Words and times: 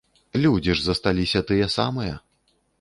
Людзі 0.45 0.75
ж 0.79 0.85
засталіся 0.87 1.45
тыя 1.53 1.71
самыя! 1.77 2.19